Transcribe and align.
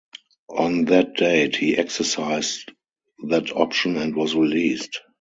On 0.57 0.85
that 0.85 1.13
date, 1.13 1.55
he 1.57 1.77
exercised 1.77 2.71
that 3.27 3.51
option 3.55 3.97
and 3.97 4.15
was 4.15 4.33
released. 4.33 4.99